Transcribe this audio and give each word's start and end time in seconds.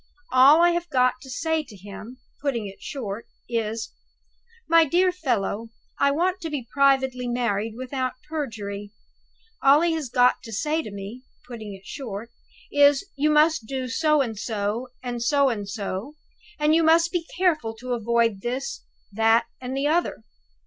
All 0.31 0.63
I 0.63 0.71
have 0.71 0.89
got 0.89 1.21
to 1.21 1.29
say 1.29 1.63
to 1.63 1.75
him 1.77 2.17
(putting 2.41 2.65
it 2.65 2.81
short) 2.81 3.27
is, 3.47 3.93
'My 4.67 4.83
dear 4.83 5.11
fellow, 5.11 5.69
I 5.99 6.09
want 6.09 6.41
to 6.41 6.49
be 6.49 6.67
privately 6.73 7.27
married 7.27 7.75
without 7.77 8.13
perjury.' 8.27 8.93
All 9.61 9.81
he 9.81 9.93
has 9.93 10.09
got 10.09 10.41
to 10.41 10.51
say 10.51 10.81
to 10.81 10.89
me 10.89 11.25
(putting 11.47 11.75
it 11.75 11.85
short) 11.85 12.31
is, 12.71 13.03
'You 13.15 13.29
must 13.29 13.67
do 13.67 13.87
so 13.87 14.21
and 14.21 14.39
so 14.39 14.87
and 15.03 15.21
so 15.21 15.49
and 15.49 15.69
so, 15.69 16.15
and 16.57 16.73
you 16.73 16.81
must 16.81 17.11
be 17.11 17.27
careful 17.37 17.75
to 17.75 17.93
avoid 17.93 18.41
this, 18.41 18.83
that, 19.11 19.45
and 19.61 19.77
the 19.77 19.85
other. 19.85 20.23